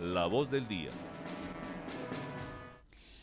[0.00, 0.90] La voz del día.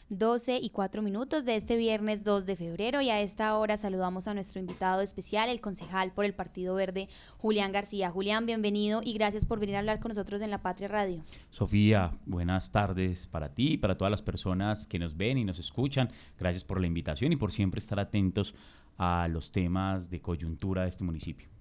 [0.10, 4.28] 12 y 4 minutos de este viernes 2 de febrero y a esta hora saludamos
[4.28, 8.09] a nuestro invitado especial, el concejal por el Partido Verde, Julián García.
[8.09, 11.23] Julián, bienvenido y gracias por venir a hablar con nosotros en La Patria Radio.
[11.51, 15.60] Sofía, buenas tardes para ti y para todas las personas que nos ven y nos
[15.60, 16.12] escuchan.
[16.40, 18.55] Gracias por la invitación y por siempre estar atentos
[18.98, 21.52] a los temas de coyuntura de este municipio.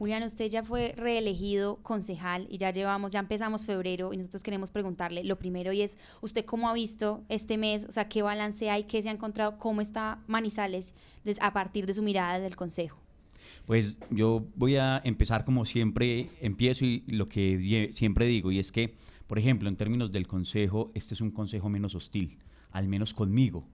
[0.00, 4.70] Julián, usted ya fue reelegido concejal y ya llevamos, ya empezamos febrero y nosotros queremos
[4.70, 7.84] preguntarle lo primero y es, ¿usted cómo ha visto este mes?
[7.84, 8.84] O sea, ¿qué balance hay?
[8.84, 9.58] ¿Qué se ha encontrado?
[9.58, 10.94] ¿Cómo está Manizales
[11.38, 12.98] a partir de su mirada del consejo?
[13.66, 18.72] Pues yo voy a empezar como siempre empiezo y lo que siempre digo y es
[18.72, 18.94] que,
[19.26, 22.38] por ejemplo, en términos del consejo, este es un consejo menos hostil,
[22.70, 23.68] al menos conmigo,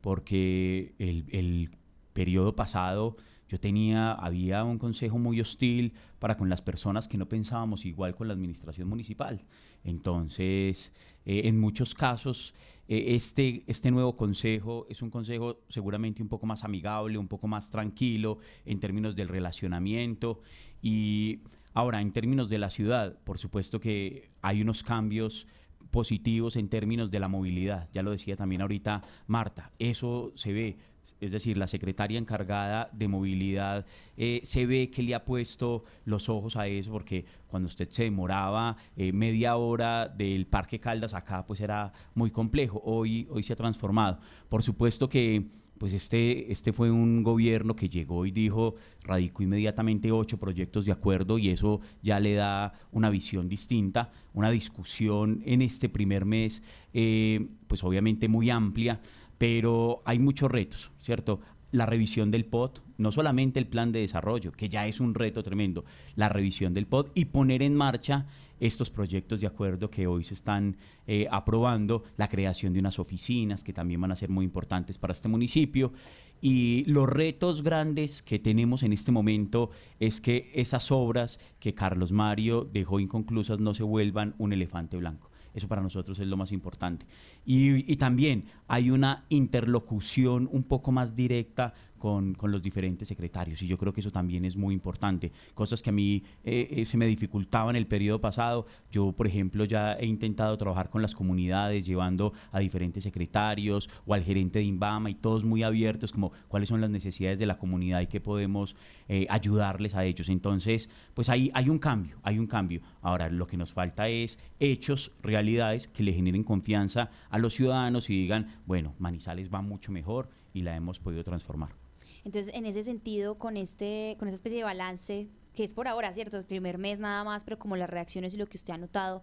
[0.00, 1.70] porque el, el
[2.12, 3.16] periodo pasado
[3.48, 8.14] yo tenía, había un consejo muy hostil para con las personas que no pensábamos igual
[8.14, 9.44] con la administración municipal.
[9.84, 10.92] Entonces,
[11.24, 12.54] eh, en muchos casos,
[12.88, 17.46] eh, este, este nuevo consejo es un consejo seguramente un poco más amigable, un poco
[17.46, 20.40] más tranquilo en términos del relacionamiento.
[20.82, 21.40] Y
[21.72, 25.46] ahora, en términos de la ciudad, por supuesto que hay unos cambios
[25.90, 27.88] positivos en términos de la movilidad.
[27.92, 30.76] Ya lo decía también ahorita Marta, eso se ve
[31.20, 36.28] es decir, la secretaria encargada de movilidad, eh, se ve que le ha puesto los
[36.28, 41.46] ojos a eso, porque cuando usted se demoraba eh, media hora del Parque Caldas acá,
[41.46, 42.80] pues era muy complejo.
[42.84, 44.18] Hoy, hoy se ha transformado.
[44.48, 45.46] Por supuesto que
[45.78, 50.92] pues este, este fue un gobierno que llegó y dijo, radicó inmediatamente ocho proyectos de
[50.92, 56.62] acuerdo y eso ya le da una visión distinta, una discusión en este primer mes,
[56.94, 59.00] eh, pues obviamente muy amplia
[59.38, 61.40] pero hay muchos retos, ¿cierto?
[61.72, 65.42] La revisión del POT, no solamente el plan de desarrollo, que ya es un reto
[65.42, 65.84] tremendo,
[66.14, 68.26] la revisión del POT y poner en marcha
[68.60, 70.76] estos proyectos de acuerdo que hoy se están
[71.06, 75.12] eh, aprobando, la creación de unas oficinas que también van a ser muy importantes para
[75.12, 75.92] este municipio.
[76.40, 82.12] Y los retos grandes que tenemos en este momento es que esas obras que Carlos
[82.12, 85.30] Mario dejó inconclusas no se vuelvan un elefante blanco.
[85.56, 87.06] Eso para nosotros es lo más importante.
[87.46, 93.76] Y, también hay una interlocución un poco más directa con, los diferentes secretarios y yo
[93.76, 95.32] creo que eso también es muy importante.
[95.54, 98.66] Cosas que a mí eh, eh, se me dificultaban el periodo pasado.
[98.90, 104.14] Yo, por ejemplo, ya he intentado trabajar con las comunidades, llevando a diferentes secretarios o
[104.14, 107.58] al gerente de INVAMA y todos muy abiertos como cuáles son las necesidades de la
[107.58, 108.76] comunidad y qué podemos
[109.08, 110.28] eh, ayudarles a ellos.
[110.28, 112.80] Entonces, pues ahí hay un cambio, hay un cambio.
[113.02, 118.10] Ahora, lo que nos falta es hechos, realidades que le generen confianza a los ciudadanos
[118.10, 121.85] y digan, bueno, Manizales va mucho mejor y la hemos podido transformar.
[122.26, 126.12] Entonces, en ese sentido, con, este, con esa especie de balance que es por ahora,
[126.12, 126.36] ¿cierto?
[126.36, 129.22] El primer mes nada más, pero como las reacciones y lo que usted ha notado,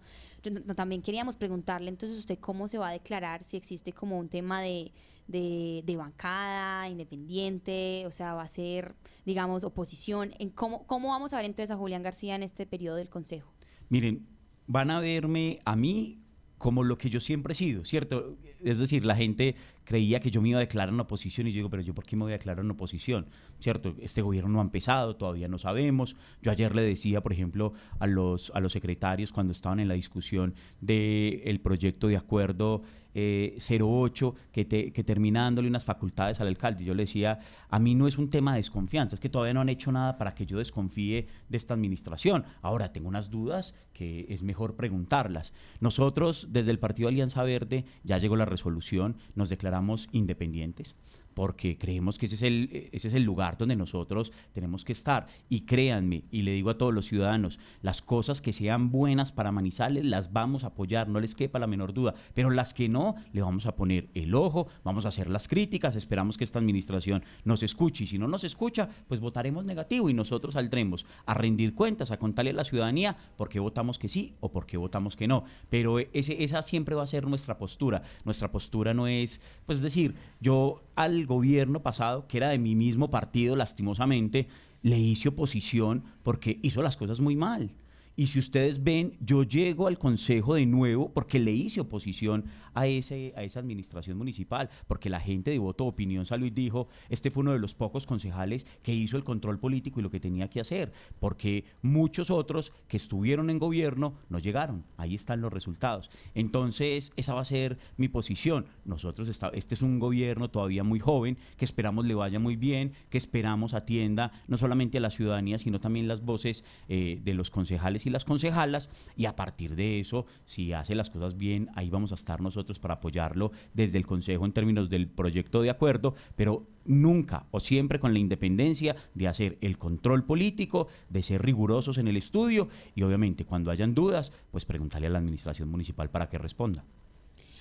[0.74, 4.62] también queríamos preguntarle entonces usted cómo se va a declarar, si existe como un tema
[4.62, 4.90] de,
[5.28, 8.94] de, bancada, independiente, o sea, va a ser,
[9.26, 10.32] digamos, oposición.
[10.38, 13.52] En cómo, ¿Cómo vamos a ver entonces a Julián García en este periodo del Consejo?
[13.90, 14.26] Miren,
[14.66, 16.23] van a verme a mí
[16.64, 18.38] como lo que yo siempre he sido, ¿cierto?
[18.62, 19.54] Es decir, la gente
[19.84, 22.06] creía que yo me iba a declarar en oposición y yo digo, pero yo por
[22.06, 23.26] qué me voy a declarar en oposición,
[23.58, 23.94] ¿cierto?
[24.00, 26.16] Este gobierno no ha empezado, todavía no sabemos.
[26.40, 29.94] Yo ayer le decía, por ejemplo, a los, a los secretarios cuando estaban en la
[29.94, 32.80] discusión del proyecto de acuerdo
[33.14, 36.84] 08 eh, que, que termina dándole unas facultades al alcalde.
[36.84, 37.38] Yo le decía,
[37.68, 40.18] a mí no es un tema de desconfianza, es que todavía no han hecho nada
[40.18, 42.44] para que yo desconfíe de esta administración.
[42.62, 45.52] Ahora tengo unas dudas que es mejor preguntarlas.
[45.80, 50.94] Nosotros, desde el Partido Alianza Verde, ya llegó la resolución, nos declaramos independientes
[51.34, 55.26] porque creemos que ese es, el, ese es el lugar donde nosotros tenemos que estar.
[55.48, 59.52] Y créanme, y le digo a todos los ciudadanos, las cosas que sean buenas para
[59.52, 63.16] Manizales las vamos a apoyar, no les quepa la menor duda, pero las que no,
[63.32, 67.24] le vamos a poner el ojo, vamos a hacer las críticas, esperamos que esta administración
[67.44, 71.74] nos escuche y si no nos escucha, pues votaremos negativo y nosotros saldremos a rendir
[71.74, 75.16] cuentas, a contarle a la ciudadanía por qué votamos que sí o por qué votamos
[75.16, 75.44] que no.
[75.70, 78.02] Pero ese, esa siempre va a ser nuestra postura.
[78.24, 83.10] Nuestra postura no es, pues decir, yo al gobierno pasado, que era de mi mismo
[83.10, 84.48] partido, lastimosamente,
[84.82, 87.72] le hice oposición porque hizo las cosas muy mal.
[88.16, 92.86] Y si ustedes ven, yo llego al Consejo de nuevo porque le hice oposición a,
[92.86, 97.30] ese, a esa administración municipal, porque la gente de voto opinión salió y dijo, este
[97.30, 100.48] fue uno de los pocos concejales que hizo el control político y lo que tenía
[100.48, 104.84] que hacer, porque muchos otros que estuvieron en gobierno no llegaron.
[104.96, 106.10] Ahí están los resultados.
[106.34, 108.66] Entonces, esa va a ser mi posición.
[108.84, 112.92] Nosotros, está, este es un gobierno todavía muy joven, que esperamos le vaya muy bien,
[113.10, 117.50] que esperamos atienda no solamente a la ciudadanía, sino también las voces eh, de los
[117.50, 121.90] concejales y las concejalas y a partir de eso, si hace las cosas bien, ahí
[121.90, 126.14] vamos a estar nosotros para apoyarlo desde el Consejo en términos del proyecto de acuerdo,
[126.36, 131.98] pero nunca o siempre con la independencia de hacer el control político, de ser rigurosos
[131.98, 136.28] en el estudio y obviamente cuando hayan dudas, pues preguntarle a la administración municipal para
[136.28, 136.84] que responda.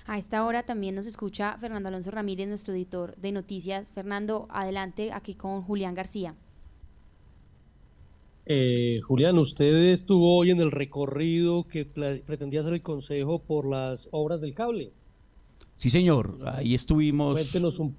[0.06, 3.90] A esta hora también nos escucha Fernando Alonso Ramírez, nuestro editor de noticias.
[3.92, 6.36] Fernando, adelante aquí con Julián García.
[8.46, 11.86] Eh, Julián, usted estuvo hoy en el recorrido que
[12.26, 14.92] pretendía hacer el Consejo por las obras del cable.
[15.76, 17.34] Sí, señor, ahí estuvimos.
[17.34, 17.96] Cuéntenos un,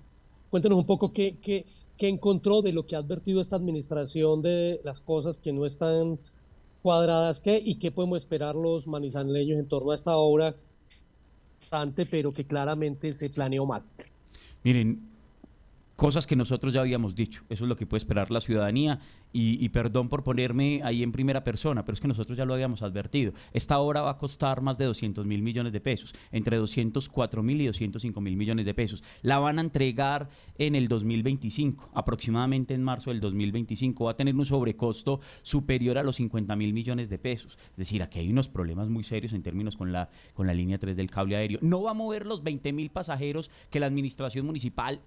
[0.51, 1.65] cuéntenos un poco qué, qué,
[1.97, 6.19] qué encontró de lo que ha advertido esta administración de las cosas que no están
[6.83, 10.55] cuadradas qué y qué podemos esperar los manizaleños en torno a esta obra
[12.11, 13.83] pero que claramente se planeó mal.
[14.63, 15.01] Miren,
[15.97, 17.43] cosas que nosotros ya habíamos dicho.
[17.49, 18.99] Eso es lo que puede esperar la ciudadanía
[19.37, 22.83] y, perdón por ponerme ahí en primera persona, pero es que nosotros ya lo habíamos
[22.83, 23.33] advertido.
[23.53, 27.61] Esta obra va a costar más de 200 mil millones de pesos, entre 204 mil
[27.61, 29.03] y 205 mil millones de pesos.
[29.23, 34.05] La van a entregar en el 2025, aproximadamente en marzo del 2025.
[34.05, 37.59] Va a tener un sobrecosto superior a los 50 mil millones de pesos.
[37.71, 40.79] Es decir, aquí hay unos problemas muy serios en términos con la, con la línea
[40.79, 41.59] 3 del cable aéreo.
[41.61, 45.01] No va a mover los 20 mil pasajeros que la administración municipal,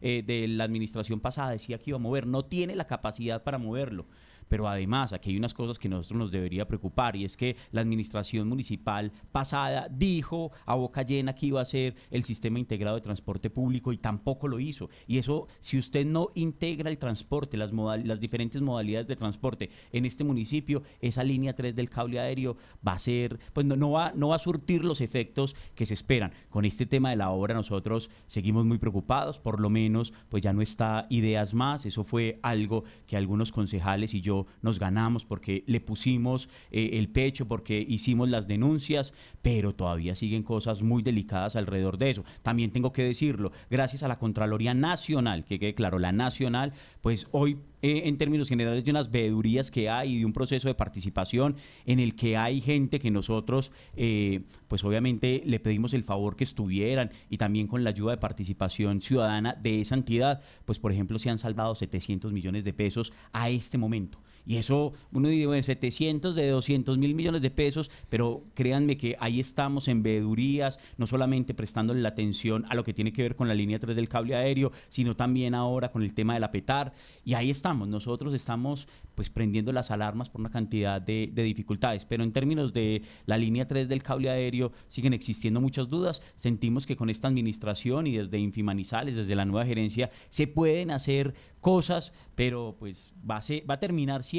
[0.00, 2.26] Eh, de la administración pasada decía que iba a mover.
[2.26, 4.06] No tiene la capacidad para moverlo.
[4.48, 7.80] Pero además, aquí hay unas cosas que nosotros nos debería preocupar y es que la
[7.80, 13.02] administración municipal pasada dijo a boca llena que iba a ser el sistema integrado de
[13.02, 14.88] transporte público y tampoco lo hizo.
[15.06, 20.04] Y eso, si usted no integra el transporte, las, las diferentes modalidades de transporte en
[20.04, 22.56] este municipio, esa línea 3 del cable aéreo
[22.86, 25.94] va a ser, pues no, no, va, no va a surtir los efectos que se
[25.94, 26.32] esperan.
[26.50, 30.52] Con este tema de la obra nosotros seguimos muy preocupados, por lo menos pues ya
[30.52, 35.64] no está ideas más, eso fue algo que algunos concejales y yo nos ganamos, porque
[35.66, 41.56] le pusimos eh, el pecho, porque hicimos las denuncias, pero todavía siguen cosas muy delicadas
[41.56, 42.24] alrededor de eso.
[42.42, 47.26] También tengo que decirlo, gracias a la Contraloría Nacional, que quede claro, la Nacional, pues
[47.30, 50.74] hoy eh, en términos generales de unas veedurías que hay y de un proceso de
[50.74, 56.34] participación en el que hay gente que nosotros, eh, pues obviamente le pedimos el favor
[56.34, 60.92] que estuvieran y también con la ayuda de participación ciudadana de esa entidad, pues por
[60.92, 64.18] ejemplo se han salvado 700 millones de pesos a este momento.
[64.46, 69.16] Y eso, uno dice, bueno, 700 de 200 mil millones de pesos, pero créanme que
[69.20, 73.36] ahí estamos en veedurías, no solamente prestándole la atención a lo que tiene que ver
[73.36, 76.50] con la línea 3 del cable aéreo, sino también ahora con el tema de la
[76.50, 76.92] PETAR.
[77.24, 82.04] Y ahí estamos, nosotros estamos pues prendiendo las alarmas por una cantidad de, de dificultades.
[82.04, 86.20] Pero en términos de la línea 3 del cable aéreo siguen existiendo muchas dudas.
[86.34, 91.34] Sentimos que con esta administración y desde Infimanizales, desde la nueva gerencia, se pueden hacer
[91.60, 94.33] cosas, pero pues va a, va a terminar siendo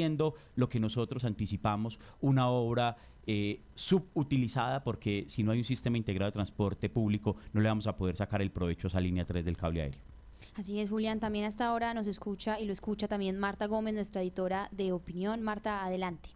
[0.54, 2.96] lo que nosotros anticipamos, una obra
[3.26, 7.88] eh, subutilizada porque si no hay un sistema integrado de transporte público no le vamos
[7.88, 10.00] a poder sacar el provecho a esa línea 3 del cable aéreo.
[10.54, 11.18] Así es, Julián.
[11.18, 15.42] También hasta ahora nos escucha y lo escucha también Marta Gómez, nuestra editora de opinión.
[15.42, 16.35] Marta, adelante.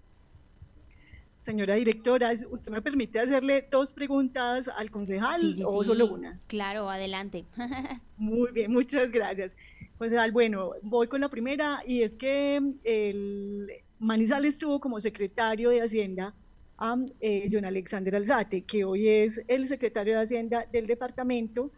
[1.40, 6.38] Señora directora, ¿usted me permite hacerle dos preguntas al concejal o solo una?
[6.48, 7.46] Claro, adelante.
[8.18, 9.56] Muy bien, muchas gracias.
[9.96, 15.80] Concejal, bueno, voy con la primera y es que el Manizales estuvo como secretario de
[15.80, 16.34] Hacienda
[16.76, 21.72] a eh, John Alexander Alzate, que hoy es el secretario de Hacienda del departamento.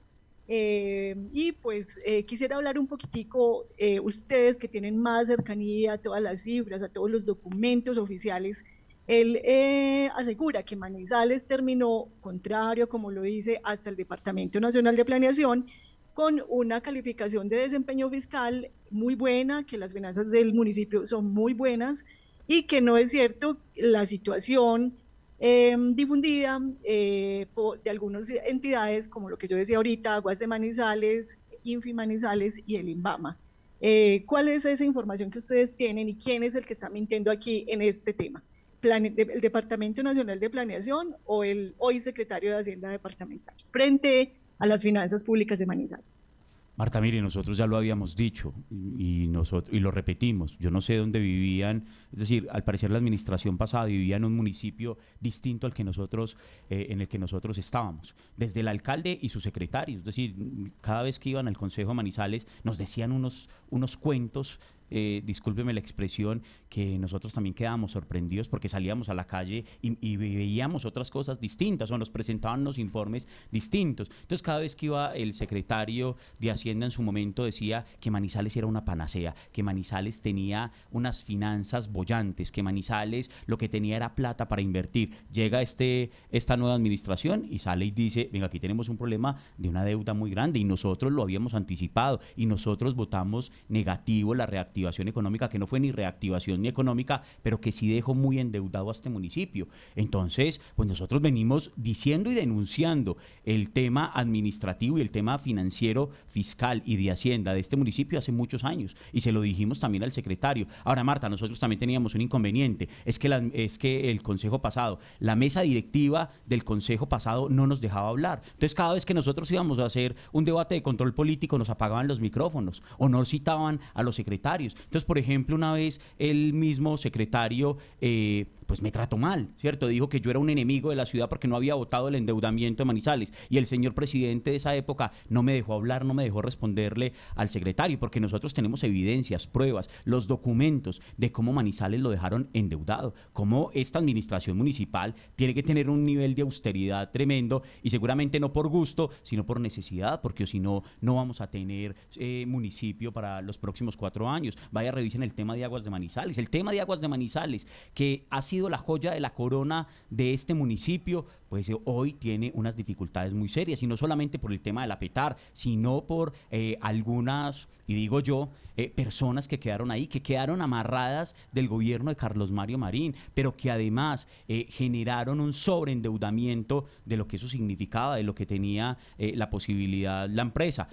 [0.49, 3.69] Eh, y pues eh, quisiera hablar un poquitico,
[4.03, 8.65] ustedes que tienen más cercanía a todas las cifras, a todos los documentos oficiales
[9.07, 15.05] él eh, asegura que Manizales terminó, contrario, como lo dice, hasta el Departamento Nacional de
[15.05, 15.67] Planeación,
[16.15, 21.55] con una calificación de desempeño fiscal muy buena, que las finanzas del municipio son muy
[21.55, 22.05] buenas
[22.47, 24.95] y que no es cierto la situación
[25.39, 27.47] em, difundida eh,
[27.83, 32.77] de algunas entidades, como lo que yo decía ahorita, Aguas de Manizales, Infi Manizales y
[32.77, 33.39] el INVAMA.
[33.81, 37.31] Eh, ¿Cuál es esa información que ustedes tienen y quién es el que está mintiendo
[37.33, 38.43] aquí en este tema?
[38.83, 44.83] El Departamento Nacional de Planeación o el hoy secretario de Hacienda Departamental frente a las
[44.83, 46.27] finanzas públicas de Manizales.
[46.75, 50.59] Marta, mire, nosotros ya lo habíamos dicho y, nosotros, y lo repetimos.
[50.59, 54.35] Yo no sé dónde vivían, es decir, al parecer la administración pasada vivía en un
[54.35, 56.39] municipio distinto al que nosotros,
[56.71, 58.15] eh, en el que nosotros estábamos.
[58.39, 60.35] Desde el alcalde y su secretario, es decir,
[60.81, 64.59] cada vez que iban al Consejo Manizales nos decían unos, unos cuentos
[64.95, 70.17] eh, discúlpeme la expresión, que nosotros también quedábamos sorprendidos porque salíamos a la calle y,
[70.17, 74.11] veíamos otras cosas distintas o nos presentaban los informes distintos.
[74.11, 78.55] Entonces cada vez que iba el secretario de Hacienda en su momento decía que Manizales
[78.55, 84.15] era una panacea, que Manizales tenía unas finanzas bollantes, que Manizales lo que tenía era
[84.15, 85.13] plata para invertir.
[85.33, 89.71] Llega este, esta nueva administración y sale y dice, venga, aquí tenemos un problema de
[89.71, 94.82] una deuda muy grande y nosotros lo habíamos anticipado y nosotros votamos negativo la reactivación
[95.09, 99.11] económica, que no fue ni reactivación económica, pero que sí dejó muy endeudado a este
[99.11, 99.69] municipio.
[99.97, 106.83] Entonces, pues nosotros venimos diciendo y denunciando el tema administrativo y el tema financiero, fiscal
[106.85, 108.97] y de Hacienda de este municipio hace muchos años.
[109.13, 110.67] Y se lo dijimos también al secretario.
[110.85, 112.89] Ahora, Marta, nosotros también teníamos un inconveniente.
[113.05, 117.81] Es que, es que el consejo pasado, la mesa directiva del consejo pasado no nos
[117.81, 118.43] dejaba hablar.
[118.45, 122.09] Entonces, cada vez que nosotros íbamos a hacer un debate de control político, nos apagaban
[122.09, 124.62] los micrófonos o no citaban a los secretarios.
[124.67, 129.87] Entonces, por ejemplo, una vez el mismo secretario eh, pues me trató mal, ¿cierto?
[129.87, 132.81] Dijo que yo era un enemigo de la ciudad porque no había votado el endeudamiento
[132.81, 133.31] de Manizales.
[133.51, 137.13] Y el señor presidente de esa época no me dejó hablar, no me dejó responderle
[137.35, 143.13] al secretario, porque nosotros tenemos evidencias, pruebas, los documentos de cómo Manizales lo dejaron endeudado,
[143.35, 148.55] cómo esta administración municipal tiene que tener un nivel de austeridad tremendo y seguramente no
[148.55, 153.43] por gusto, sino por necesidad, porque si no, no vamos a tener eh, municipio para
[153.43, 154.57] los próximos cuatro años.
[154.71, 156.39] Vaya, revisen el tema de aguas de Manizales.
[156.39, 160.35] El tema de aguas de Manizales, que ha sido la joya de la corona de
[160.35, 164.61] este municipio, pues eh, hoy tiene unas dificultades muy serias y no solamente por el
[164.61, 170.07] tema del apetar, sino por eh, algunas, y digo yo, eh, personas que quedaron ahí,
[170.07, 174.29] que quedaron amarradas del gobierno de Carlos Mario Marín, pero que además
[174.69, 180.43] generaron un sobreendeudamiento de lo que eso significaba, de lo que tenía la posibilidad la
[180.43, 180.89] empresa.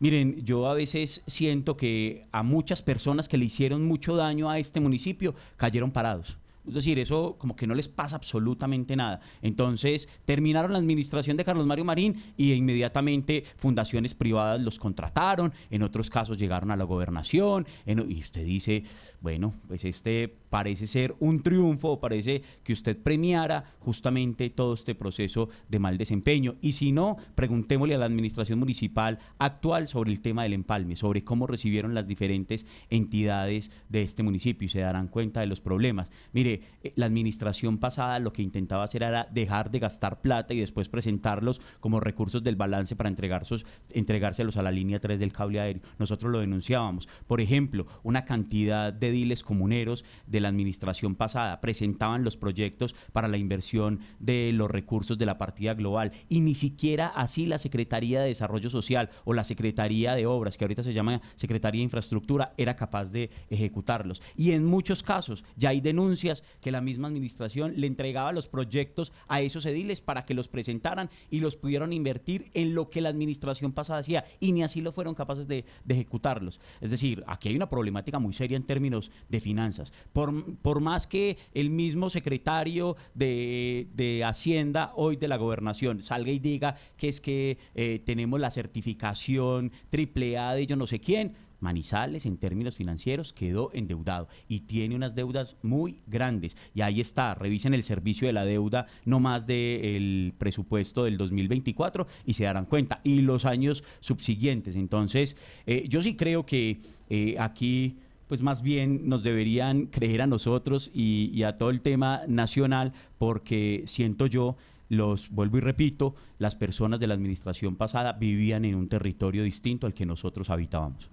[0.00, 4.58] Miren, yo a veces siento que a muchas personas que le hicieron mucho daño a
[4.58, 6.36] este municipio cayeron parados.
[6.66, 9.20] Es decir, eso como que no les pasa absolutamente nada.
[9.42, 15.82] Entonces, terminaron la administración de Carlos Mario Marín y inmediatamente fundaciones privadas los contrataron, en
[15.82, 18.84] otros casos llegaron a la gobernación, y usted dice,
[19.20, 25.48] bueno, pues este parece ser un triunfo, parece que usted premiara justamente todo este proceso
[25.68, 26.54] de mal desempeño.
[26.60, 31.24] Y si no, preguntémosle a la administración municipal actual sobre el tema del empalme, sobre
[31.24, 36.12] cómo recibieron las diferentes entidades de este municipio y se darán cuenta de los problemas.
[36.32, 40.60] Mire, eh, la administración pasada lo que intentaba hacer era dejar de gastar plata y
[40.60, 45.82] después presentarlos como recursos del balance para entregárselos a la línea 3 del cable aéreo.
[45.98, 47.08] Nosotros lo denunciábamos.
[47.26, 53.28] Por ejemplo, una cantidad de diles comuneros de la administración pasada presentaban los proyectos para
[53.28, 58.20] la inversión de los recursos de la partida global y ni siquiera así la Secretaría
[58.20, 62.54] de Desarrollo Social o la Secretaría de Obras, que ahorita se llama Secretaría de Infraestructura,
[62.56, 64.22] era capaz de ejecutarlos.
[64.36, 69.12] Y en muchos casos ya hay denuncias que la misma administración le entregaba los proyectos
[69.28, 73.08] a esos ediles para que los presentaran y los pudieron invertir en lo que la
[73.08, 76.60] administración pasada hacía y ni así lo fueron capaces de, de ejecutarlos.
[76.80, 79.92] Es decir, aquí hay una problemática muy seria en términos de finanzas.
[80.12, 86.38] Por por, más que el mismo secretario de, Hacienda hoy de la gobernación salga y
[86.38, 91.34] diga que es que eh, tenemos la certificación triple A de yo no sé quién,
[91.64, 96.56] Manizales en términos financieros quedó endeudado y tiene unas deudas muy grandes.
[96.74, 102.06] Y ahí está, revisen el servicio de la deuda no más del presupuesto del 2024
[102.26, 103.00] y se darán cuenta.
[103.02, 104.76] Y los años subsiguientes.
[104.76, 105.36] Entonces,
[105.66, 107.96] eh, yo sí creo que eh, aquí
[108.34, 113.84] pues más bien nos deberían creer a nosotros y, a todo el tema nacional, porque
[113.86, 114.56] siento yo,
[114.88, 119.86] los vuelvo y repito, las personas de la administración pasada vivían en un territorio distinto
[119.86, 121.08] al que nosotros habitábamos.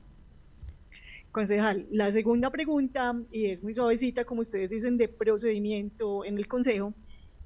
[1.32, 6.48] Concejal, la segunda pregunta, y es muy suavecita, como ustedes dicen, de procedimiento en el
[6.48, 6.96] Consejo,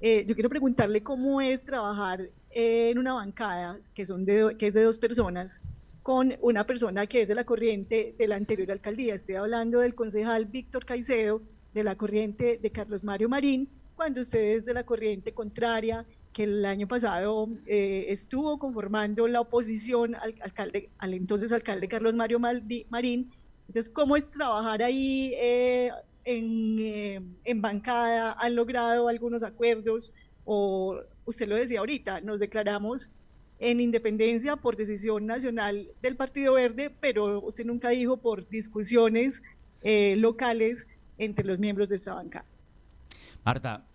[0.00, 4.72] eh, yo quiero preguntarle cómo es trabajar en una bancada que, son de, que es
[4.72, 5.60] de dos personas
[6.06, 9.16] con una persona que es de la corriente de la anterior alcaldía.
[9.16, 11.42] Estoy hablando del concejal Víctor Caicedo,
[11.74, 16.44] de la corriente de Carlos Mario Marín, cuando usted es de la corriente contraria, que
[16.44, 22.38] el año pasado eh, estuvo conformando la oposición al, alcalde, al entonces alcalde Carlos Mario
[22.38, 23.32] Marín.
[23.66, 25.90] Entonces, ¿cómo es trabajar ahí eh,
[26.24, 28.36] en, eh, en bancada?
[28.38, 30.12] ¿Han logrado algunos acuerdos?
[30.44, 33.10] O usted lo decía ahorita, nos declaramos
[33.58, 39.42] en independencia por decisión nacional del Partido Verde, pero usted nunca dijo por discusiones
[39.82, 40.86] eh, locales
[41.18, 42.44] entre los miembros de esta banca.
[43.44, 43.86] Marta,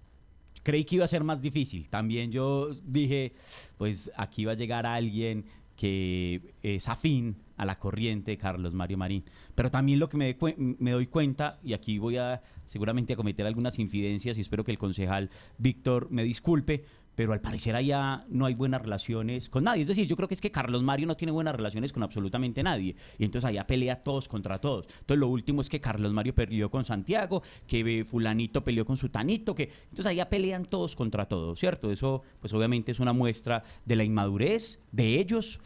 [0.63, 1.89] creí que iba a ser más difícil.
[1.89, 3.33] También yo dije,
[3.77, 8.97] pues aquí va a llegar alguien que es afín a la corriente de Carlos Mario
[8.97, 9.23] Marín.
[9.55, 13.45] Pero también lo que me, me doy cuenta, y aquí voy a seguramente a cometer
[13.45, 18.45] algunas infidencias y espero que el concejal Víctor me disculpe, pero al parecer allá no
[18.45, 19.81] hay buenas relaciones con nadie.
[19.81, 22.63] Es decir, yo creo que es que Carlos Mario no tiene buenas relaciones con absolutamente
[22.63, 22.95] nadie.
[23.17, 24.85] Y entonces allá pelea todos contra todos.
[25.01, 29.55] Entonces lo último es que Carlos Mario peleó con Santiago, que fulanito peleó con Sutanito,
[29.55, 31.91] que entonces allá pelean todos contra todos, ¿cierto?
[31.91, 35.59] Eso pues obviamente es una muestra de la inmadurez de ellos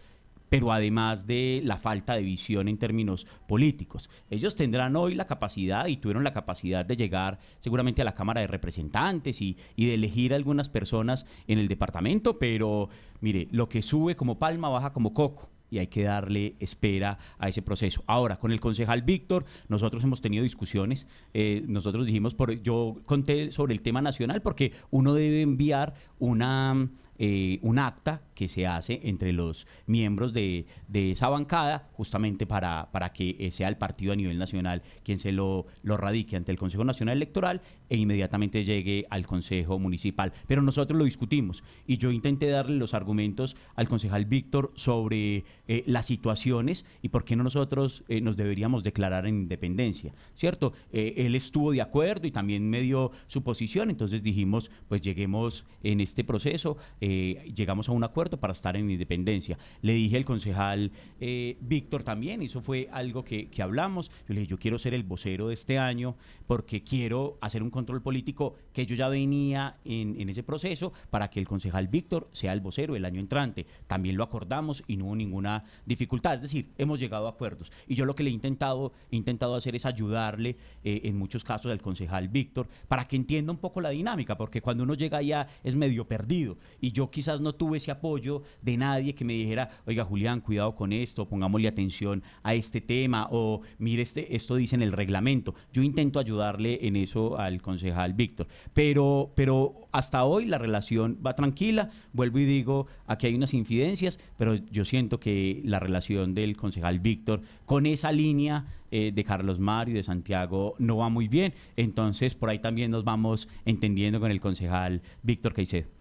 [0.49, 4.09] pero además de la falta de visión en términos políticos.
[4.29, 8.41] Ellos tendrán hoy la capacidad y tuvieron la capacidad de llegar seguramente a la Cámara
[8.41, 12.89] de Representantes y, de elegir a algunas personas en el departamento, pero
[13.21, 17.49] mire, lo que sube como palma baja como coco y hay que darle espera a
[17.49, 18.03] ese proceso.
[18.07, 23.51] Ahora, con el concejal Víctor, nosotros hemos tenido discusiones, eh, nosotros dijimos, por, yo conté
[23.51, 26.87] sobre el tema nacional porque uno debe enviar una
[27.17, 33.13] eh, un acta que se hace entre los miembros de, esa bancada, justamente para, para,
[33.13, 36.57] que eh, sea el partido a nivel nacional quien se lo, lo radique ante el
[36.57, 40.33] Consejo Nacional Electoral e inmediatamente llegue al Consejo Municipal.
[40.45, 45.83] Pero nosotros lo discutimos y yo intenté darle los argumentos al concejal Víctor sobre eh,
[45.87, 50.73] las situaciones y por qué no nosotros nos deberíamos declarar en independencia, ¿cierto?
[50.91, 56.01] él estuvo de acuerdo y también me dio su posición, entonces dijimos, pues lleguemos en
[56.01, 59.59] este proceso eh, llegamos a un acuerdo para estar en independencia.
[59.83, 64.09] Le dije al concejal eh, Víctor también, eso fue algo que, hablamos.
[64.27, 66.15] Yo le dije, yo quiero ser el vocero de este año
[66.47, 71.29] porque quiero hacer un control político que yo ya venía en, en ese proceso para
[71.29, 73.67] que el concejal Víctor sea el vocero el año entrante.
[73.85, 76.33] También lo acordamos y no hubo ninguna dificultad.
[76.33, 77.71] Es decir, hemos llegado a acuerdos.
[77.87, 81.71] Y yo lo que le he intentado, intentado hacer es ayudarle eh, en muchos casos
[81.71, 85.45] al concejal Víctor para que entienda un poco la dinámica, porque cuando uno llega allá
[85.63, 86.57] es medio perdido.
[86.81, 90.75] Y yo quizás no tuve ese apoyo de nadie que me dijera, oiga Julián, cuidado
[90.75, 95.53] con esto, pongámosle atención a este tema o mire, este, esto dice en el reglamento.
[95.73, 101.35] Yo intento ayudarle en eso al concejal Víctor, pero, pero hasta hoy la relación va
[101.35, 106.55] tranquila, vuelvo y digo, aquí hay unas infidencias, pero yo siento que la relación del
[106.55, 111.27] concejal Víctor con esa línea eh, de Carlos Mario y de Santiago no va muy
[111.27, 111.53] bien.
[111.75, 115.94] Entonces, por ahí también nos vamos entendiendo con el concejal Víctor Caicedo.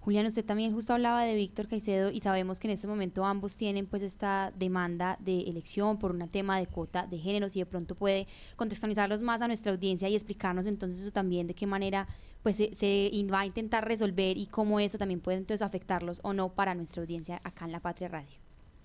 [0.00, 3.54] Julián, usted también justo hablaba de Víctor Caicedo y sabemos que en este momento ambos
[3.56, 7.66] tienen pues esta demanda de elección por un tema de cuota de género, si de
[7.66, 12.08] pronto puede contextualizarlos más a nuestra audiencia y explicarnos entonces eso también de qué manera
[12.42, 16.48] pues se, va a intentar resolver y cómo eso también puede entonces afectarlos o no
[16.48, 18.38] para nuestra audiencia acá en La Patria Radio.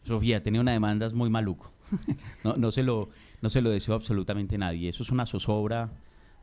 [0.04, 1.72] Sofía, tiene una demanda muy maluco.
[2.44, 3.10] no, no, se lo,
[3.42, 4.90] no se lo deseo absolutamente nadie.
[4.90, 5.90] Eso es una zozobra.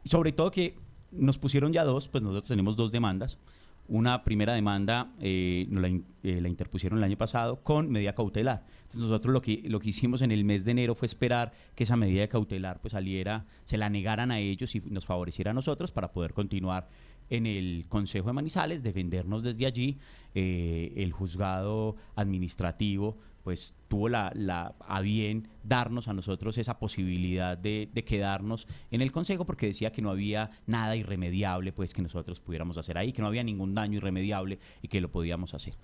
[0.05, 0.75] Sobre todo que
[1.13, 3.39] nos pusieron ya dos, pues nosotros tenemos dos demandas
[3.89, 8.65] una primera demanda, eh, la, eh, la, interpusieron el año pasado con medida cautelar.
[8.83, 11.85] Entonces nosotros lo que, lo que hicimos en el mes de enero fue esperar que
[11.85, 15.91] esa medida cautelar pues saliera, se la negaran a ellos y nos favoreciera a nosotros
[15.91, 16.89] para poder continuar
[17.29, 19.99] en el Consejo de Manizales, defendernos desde allí.
[20.35, 27.57] Eh, el juzgado administrativo pues tuvo la, la, a bien darnos a nosotros esa posibilidad
[27.59, 32.03] de, de, quedarnos en el Consejo porque decía que no había nada irremediable pues que
[32.03, 35.75] nosotros pudiéramos hacer ahí, que no había ningún daño irremediable y que lo podíamos hacer.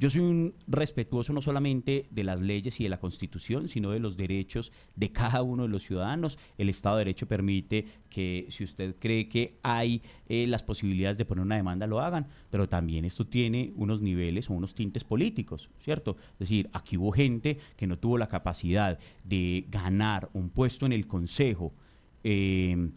[0.00, 3.98] Yo soy un respetuoso no solamente de las leyes y de la Constitución, sino de
[3.98, 6.38] los derechos de cada uno de los ciudadanos.
[6.56, 11.24] El Estado de Derecho permite que si usted cree que hay eh, las posibilidades de
[11.24, 15.68] poner una demanda, lo hagan, pero también esto tiene unos niveles o unos tintes políticos,
[15.82, 16.16] ¿cierto?
[16.34, 20.92] Es decir, aquí hubo gente que no tuvo la capacidad de ganar un puesto en
[20.92, 21.72] el Consejo.
[22.22, 22.90] Eh,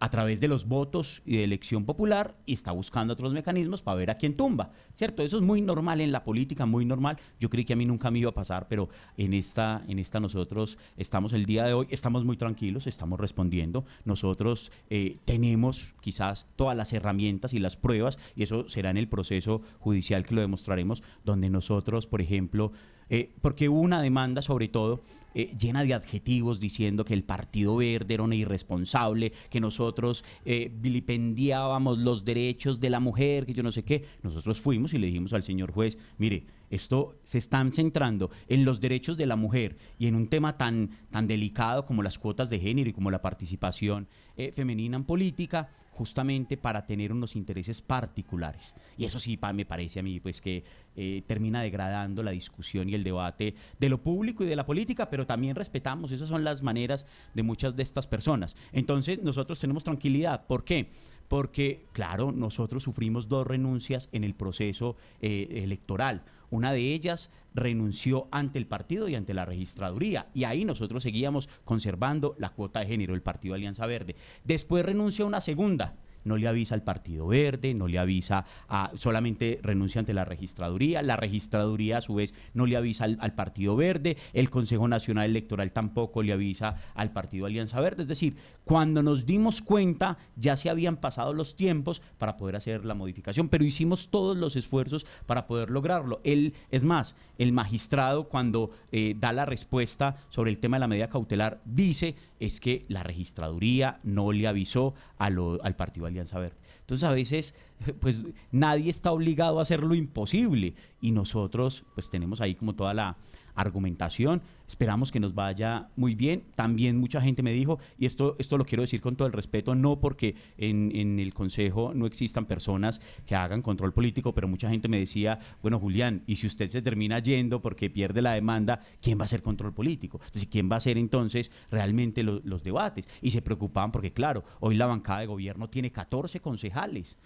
[0.00, 3.96] a través de los votos y de elección popular y está buscando otros mecanismos para
[3.96, 5.22] ver a quién tumba, ¿cierto?
[5.22, 7.18] Eso es muy normal en la política, muy normal.
[7.40, 10.20] Yo creí que a mí nunca me iba a pasar, pero en esta, en esta
[10.20, 13.84] nosotros estamos el día de hoy, estamos muy tranquilos, estamos respondiendo.
[14.04, 19.08] Nosotros eh, tenemos quizás todas las herramientas y las pruebas y eso será en el
[19.08, 22.72] proceso judicial que lo demostraremos, donde nosotros, por ejemplo,
[23.10, 25.02] eh, porque hubo una demanda sobre todo
[25.34, 30.70] eh, llena de adjetivos diciendo que el Partido Verde era un irresponsable, que nosotros eh,
[30.74, 34.04] vilipendiábamos los derechos de la mujer, que yo no sé qué.
[34.22, 38.80] Nosotros fuimos y le dijimos al señor juez, mire, esto se están centrando en los
[38.80, 42.58] derechos de la mujer y en un tema tan, tan delicado como las cuotas de
[42.58, 44.08] género y como la participación
[44.54, 48.72] femenina en política justamente para tener unos intereses particulares.
[48.96, 50.62] Y eso sí me parece a mí pues que
[50.94, 55.10] eh, termina degradando la discusión y el debate de lo público y de la política,
[55.10, 58.54] pero también respetamos, esas son las maneras de muchas de estas personas.
[58.72, 60.46] Entonces nosotros tenemos tranquilidad.
[60.46, 60.92] ¿Por qué?
[61.28, 66.22] porque, claro, nosotros sufrimos dos renuncias en el proceso eh, electoral.
[66.50, 70.28] Una de ellas renunció ante el partido y ante la registraduría.
[70.34, 74.16] Y ahí nosotros seguíamos conservando la cuota de género, el Partido Alianza Verde.
[74.44, 79.60] Después renunció una segunda no le avisa al Partido Verde, no le avisa a, solamente
[79.62, 84.16] renuncia ante la registraduría, la registraduría a su vez no le avisa al, Partido Verde,
[84.32, 89.26] el Consejo Nacional Electoral tampoco le avisa al Partido Alianza Verde, es decir, cuando nos
[89.26, 94.08] dimos cuenta ya se habían pasado los tiempos para poder hacer la modificación, pero hicimos
[94.08, 96.20] todos los esfuerzos para poder lograrlo.
[96.24, 100.88] Él, es más, el magistrado cuando eh, da la respuesta sobre el tema de la
[100.88, 106.56] medida cautelar dice es que la registraduría no le avisó al Partido Alianza Verde.
[106.80, 107.54] Entonces a veces
[108.00, 112.94] pues nadie está obligado a hacer lo imposible y nosotros pues tenemos ahí como toda
[112.94, 113.16] la
[113.58, 114.40] argumentación.
[114.66, 116.44] Esperamos que nos vaya muy bien.
[116.54, 119.74] También mucha gente me dijo, y esto, esto lo quiero decir con todo el respeto,
[119.74, 124.88] no porque en, el Consejo no existan personas que hagan control político, pero mucha gente
[124.88, 129.18] me decía, bueno, Julián, y si usted se termina yendo porque pierde la demanda, ¿quién
[129.18, 130.20] va a hacer control político?
[130.24, 133.08] Entonces, ¿quién va a hacer entonces realmente los debates?
[133.20, 137.16] Y se preocupaban porque, claro, hoy la bancada de gobierno tiene 14 concejales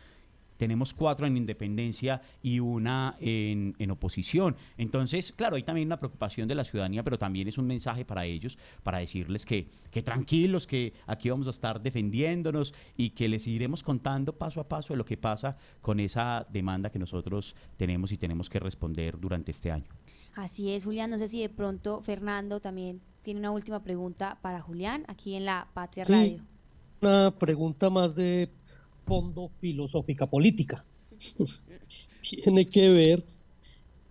[0.63, 4.55] tenemos cuatro en independencia y una en, oposición.
[4.79, 8.27] Entonces, claro, hay también una preocupación de la ciudadanía, pero también es un mensaje para
[8.27, 13.49] ellos, para decirles que, que tranquilos, que aquí vamos a estar defendiéndonos y que les
[13.49, 18.13] iremos contando paso a paso de lo que pasa con esa demanda que nosotros tenemos
[18.13, 19.91] y tenemos que responder durante este año.
[20.37, 21.11] Así es, Julián.
[21.11, 25.45] No sé si de pronto Fernando también tiene una última pregunta para Julián aquí en
[25.45, 26.39] la Patria Radio.
[27.01, 28.49] Una pregunta más de
[29.05, 30.85] fondo filosófica política.
[32.23, 33.25] Tiene que ver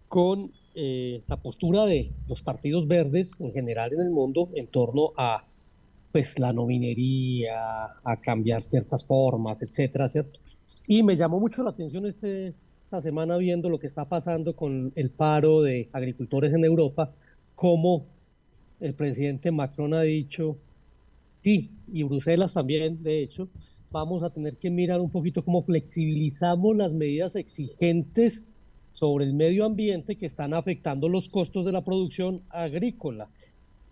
[0.08, 5.12] con eh, la postura de los partidos verdes en general en el mundo en torno
[5.18, 5.46] a
[6.12, 10.40] pues la no minería, a cambiar ciertas formas, etcétera, ¿cierto?
[10.88, 14.92] Y me llamó mucho la atención este, esta semana viendo lo que está pasando con
[14.96, 17.14] el paro de agricultores en Europa,
[17.56, 18.06] como
[18.82, 20.58] el presidente Macron ha dicho,
[21.24, 23.48] sí, y Bruselas también, de hecho,
[23.92, 28.46] vamos a tener que mirar un poquito cómo flexibilizamos las medidas exigentes
[28.92, 33.30] sobre el medio ambiente que están afectando los costos de la producción agrícola.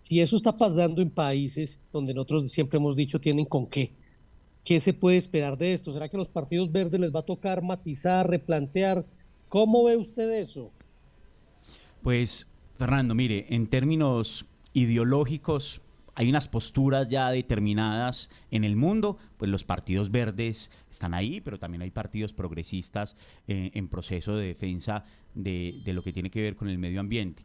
[0.00, 3.92] Si eso está pasando en países donde nosotros siempre hemos dicho tienen con qué,
[4.64, 5.92] ¿qué se puede esperar de esto?
[5.92, 9.04] ¿Será que a los partidos verdes les va a tocar matizar, replantear?
[9.48, 10.70] ¿Cómo ve usted eso?
[12.02, 15.80] Pues, Fernando, mire, en términos ideológicos,
[16.20, 21.58] hay unas posturas ya determinadas en el mundo, pues los partidos verdes están ahí, pero
[21.58, 23.16] también hay partidos progresistas
[23.48, 25.04] eh, en proceso de defensa
[25.34, 27.42] de, lo que tiene que ver con el medio ambiente.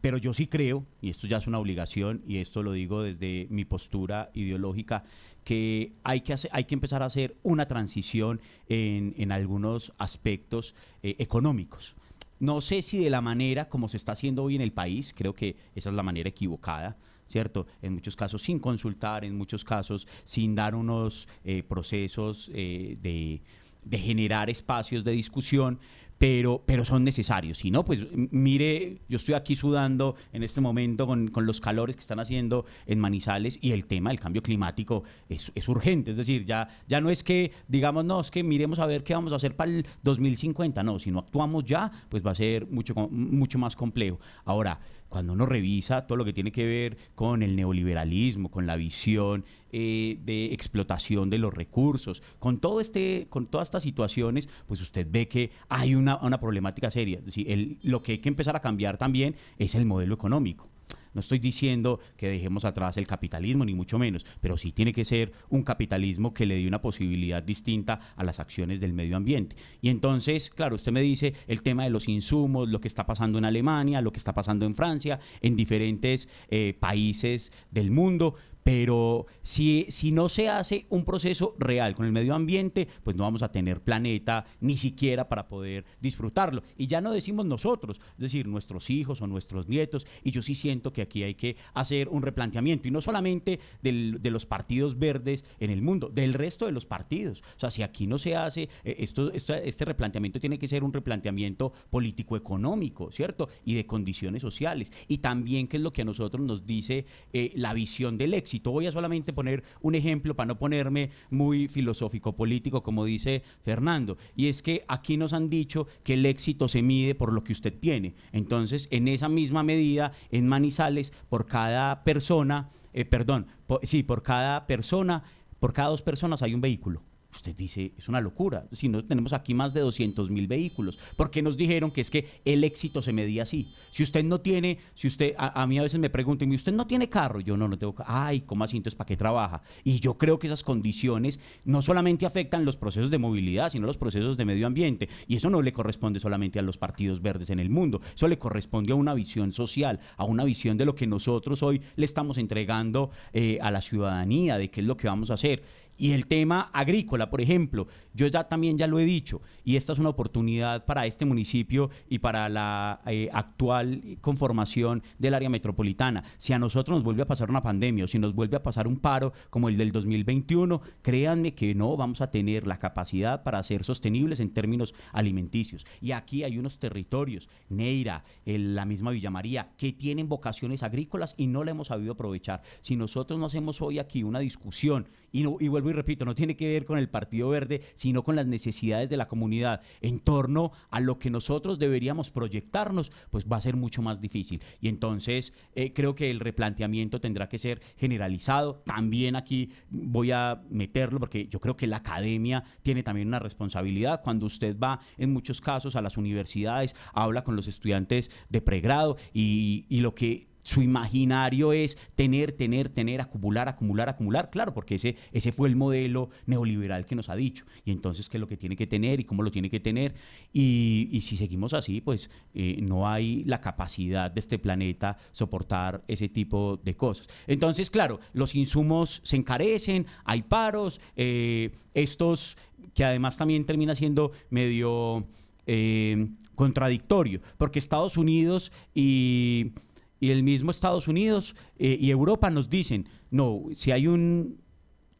[0.00, 3.46] Pero yo sí creo, y esto ya es una obligación, y esto lo digo desde
[3.48, 5.04] mi postura ideológica,
[5.44, 11.14] que hay que, hacer, hay que empezar a hacer una transición en, algunos aspectos eh,
[11.20, 11.94] económicos.
[12.40, 15.32] No sé si de la manera como se está haciendo hoy en el país, creo
[15.32, 16.96] que esa es la manera equivocada,
[17.28, 17.66] ¿cierto?
[17.82, 23.42] En muchos casos sin consultar, en muchos casos sin dar unos eh, procesos eh, de,
[23.84, 25.78] de generar espacios de discusión,
[26.18, 27.58] pero, pero son necesarios.
[27.58, 31.94] Si no, pues mire, yo estoy aquí sudando en este momento con, con, los calores
[31.94, 36.12] que están haciendo en Manizales y el tema del cambio climático es, es, urgente.
[36.12, 39.14] Es decir, ya, ya no es que digamos, no, es que miremos a ver qué
[39.14, 40.82] vamos a hacer para el 2050.
[40.82, 44.18] No, si no actuamos ya, pues va a ser mucho, mucho más complejo.
[44.44, 44.80] Ahora,
[45.16, 49.46] cuando uno revisa todo lo que tiene que ver con el neoliberalismo, con la visión
[49.72, 55.06] eh, de explotación de los recursos, con todo este, con todas estas situaciones, pues usted
[55.10, 57.16] ve que hay una, problemática seria.
[57.20, 60.68] Es decir, lo que hay que empezar a cambiar también es el modelo económico.
[61.16, 65.02] No estoy diciendo que dejemos atrás el capitalismo, ni mucho menos, pero sí tiene que
[65.02, 69.56] ser un capitalismo que le dé una posibilidad distinta a las acciones del medio ambiente.
[69.80, 73.38] Y entonces, claro, usted me dice el tema de los insumos, lo que está pasando
[73.38, 78.34] en Alemania, lo que está pasando en Francia, en diferentes eh, países del mundo,
[78.66, 83.22] pero si, si no se hace un proceso real con el medio ambiente, pues no
[83.22, 86.64] vamos a tener planeta ni siquiera para poder disfrutarlo.
[86.76, 90.56] Y ya no decimos nosotros, es decir, nuestros hijos o nuestros nietos, y yo sí
[90.56, 95.44] siento que aquí hay que hacer un replanteamiento, y no solamente de los partidos verdes
[95.60, 97.44] en el mundo, del resto de los partidos.
[97.56, 100.92] O sea, si aquí no se hace, eh, esto, este replanteamiento tiene que ser un
[100.92, 103.48] replanteamiento político-económico, ¿cierto?
[103.64, 104.92] Y de condiciones sociales.
[105.06, 108.55] Y también, que es lo que a nosotros nos dice eh, la visión del éxito
[108.64, 114.16] Voy a solamente poner un ejemplo para no ponerme muy filosófico político, como dice Fernando.
[114.34, 117.52] Y es que aquí nos han dicho que el éxito se mide por lo que
[117.52, 118.14] usted tiene.
[118.32, 123.46] Entonces, en esa misma medida, en Manizales, por cada persona, eh, perdón,
[123.82, 125.24] sí, por cada persona,
[125.58, 127.02] por cada dos personas hay un vehículo.
[127.36, 128.66] Usted dice, es una locura.
[128.72, 132.10] Si no tenemos aquí más de 200 mil vehículos, ¿por qué nos dijeron que es
[132.10, 133.68] que el éxito se medía así?
[133.90, 137.08] Si usted no tiene, si usted, a, mí a veces me preguntan, ¿usted no tiene
[137.08, 137.40] carro?
[137.40, 138.10] Yo no, no tengo carro.
[138.10, 138.76] Ay, ¿cómo así?
[138.96, 139.62] ¿para qué trabaja?
[139.84, 143.96] Y yo creo que esas condiciones no solamente afectan los procesos de movilidad, sino los
[143.96, 145.08] procesos de medio ambiente.
[145.26, 148.00] Y eso no le corresponde solamente a los partidos verdes en el mundo.
[148.14, 151.80] Eso le corresponde a una visión social, a una visión de lo que nosotros hoy
[151.96, 155.62] le estamos entregando eh, a la ciudadanía, de qué es lo que vamos a hacer.
[155.98, 159.92] Y el tema agrícola, por ejemplo, yo ya también ya lo he dicho, y esta
[159.92, 166.24] es una oportunidad para este municipio y para la eh, actual conformación del área metropolitana.
[166.36, 168.86] Si a nosotros nos vuelve a pasar una pandemia o si nos vuelve a pasar
[168.86, 173.62] un paro como el del 2021, créanme que no vamos a tener la capacidad para
[173.62, 175.86] ser sostenibles en términos alimenticios.
[176.00, 181.46] Y aquí hay unos territorios, Neira, la misma Villa María, que tienen vocaciones agrícolas y
[181.46, 182.62] no la hemos sabido aprovechar.
[182.82, 186.56] Si nosotros no hacemos hoy aquí una discusión, y, y vuelvo y repito, no tiene
[186.56, 190.72] que ver con el Partido Verde, sino con las necesidades de la comunidad en torno
[190.90, 194.62] a lo que nosotros deberíamos proyectarnos, pues va a ser mucho más difícil.
[194.80, 198.82] Y entonces eh, creo que el replanteamiento tendrá que ser generalizado.
[198.84, 204.22] También aquí voy a meterlo porque yo creo que la academia tiene también una responsabilidad.
[204.22, 209.16] Cuando usted va en muchos casos a las universidades, habla con los estudiantes de pregrado
[209.32, 214.50] y, y lo que su imaginario es tener, tener, tener, acumular, acumular, acumular.
[214.50, 217.64] Claro, porque ese, ese fue el modelo neoliberal que nos ha dicho.
[217.84, 220.16] Y entonces, ¿qué es lo que tiene que tener y cómo lo tiene que tener?
[220.52, 226.28] Y, si seguimos así, pues eh, no hay la capacidad de este planeta soportar ese
[226.28, 227.28] tipo de cosas.
[227.46, 232.56] Entonces, claro, los insumos se encarecen, hay paros, eh, estos
[232.92, 235.28] que además también termina siendo medio...
[235.68, 239.72] Eh, contradictorio, porque Estados Unidos y
[240.20, 244.58] y el mismo Estados Unidos eh, y Europa nos dicen, no, si hay un,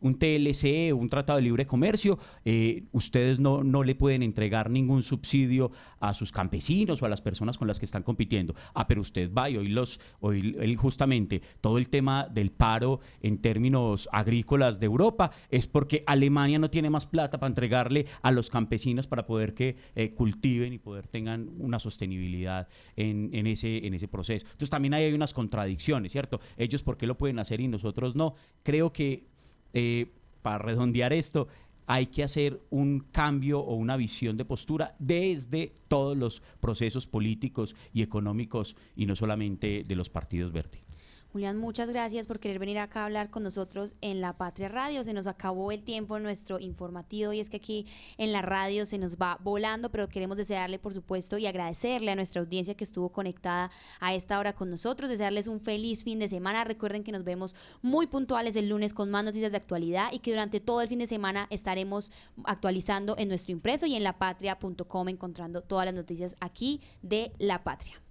[0.07, 5.03] un TLC, un tratado de libre comercio, eh, ustedes no, no le pueden entregar ningún
[5.03, 8.55] subsidio a sus campesinos o a las personas con las que están compitiendo.
[8.75, 13.39] Ah, pero usted va y hoy, los, hoy justamente todo el tema del paro en
[13.39, 18.51] términos agrícolas de Europa es porque Alemania no tiene más plata para entregarle a los
[18.51, 23.95] campesinos para poder que eh, cultiven y poder tengan una sostenibilidad en, en, ese, en
[23.95, 24.47] ese proceso.
[24.47, 26.41] Entonces también hay unas contradicciones, ¿cierto?
[26.57, 28.35] Ellos por qué lo pueden hacer y nosotros no.
[28.63, 29.36] Creo que
[29.73, 31.49] eh, para redondear esto,
[31.87, 37.77] hay que hacer un cambio o una visión de postura desde todos los procesos políticos
[37.93, 40.86] y económicos y no solamente de los partidos verdes.
[41.37, 45.05] Julián, muchas gracias por querer venir acá a hablar con nosotros en La Patria Radio.
[45.05, 48.97] Se nos acabó el tiempo nuestro informativo y es que aquí en la radio se
[48.97, 53.11] nos va volando, pero queremos desearle, por supuesto, y agradecerle a nuestra audiencia que estuvo
[53.11, 53.71] conectada
[54.01, 56.65] a esta hora con nosotros, desearles un feliz fin de semana.
[56.65, 60.31] Recuerden que nos vemos muy puntuales el lunes con más noticias de actualidad y que
[60.31, 62.11] durante todo el fin de semana estaremos
[62.45, 68.06] actualizando en nuestro impreso y en lapatria.com encontrando todas las noticias aquí de La Patria.